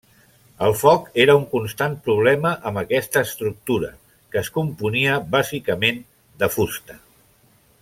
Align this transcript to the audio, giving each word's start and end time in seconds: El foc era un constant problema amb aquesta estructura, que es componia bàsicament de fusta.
El 0.67 0.71
foc 0.77 1.03
era 1.25 1.35
un 1.39 1.43
constant 1.51 1.97
problema 2.07 2.53
amb 2.69 2.81
aquesta 2.83 3.23
estructura, 3.29 3.91
que 4.33 4.41
es 4.43 4.49
componia 4.57 5.19
bàsicament 5.37 6.01
de 6.45 6.51
fusta. 6.59 6.99